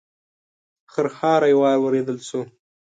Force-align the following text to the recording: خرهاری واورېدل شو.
خرهاری 0.93 1.53
واورېدل 1.59 2.17
شو. 2.27 2.41